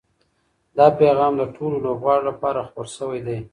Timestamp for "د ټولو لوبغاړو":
1.37-2.27